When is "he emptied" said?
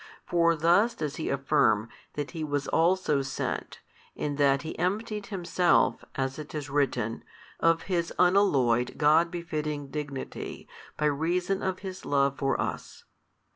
4.63-5.27